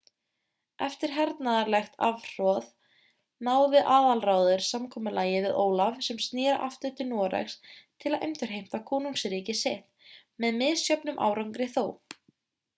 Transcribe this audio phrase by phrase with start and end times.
[0.85, 2.69] eftir hernaðarlegt afhroð
[3.47, 7.59] náði aðalráður samkomulagi við ólaf sem snéri aftur til noregs
[8.05, 10.09] til að endurheimta konungsríki sitt
[10.47, 11.85] með misjöfnum árangri þó